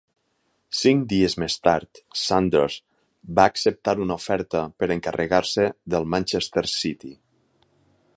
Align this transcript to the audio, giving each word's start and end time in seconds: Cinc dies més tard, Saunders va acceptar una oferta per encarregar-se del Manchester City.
Cinc 0.77 1.03
dies 1.09 1.35
més 1.41 1.57
tard, 1.67 1.99
Saunders 2.21 2.77
va 3.39 3.45
acceptar 3.53 3.95
una 4.07 4.17
oferta 4.23 4.63
per 4.81 4.89
encarregar-se 4.97 5.67
del 5.95 6.09
Manchester 6.15 6.65
City. 6.73 7.13